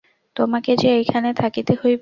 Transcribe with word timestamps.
তোমাকে 0.35 0.71
যে 0.77 0.89
এইখানে 0.97 1.29
থাকিতে 1.33 1.73
হইবে। 1.73 1.89